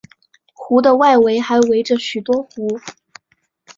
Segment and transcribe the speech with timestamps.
[0.55, 2.79] 湖的外围还围着许多湖。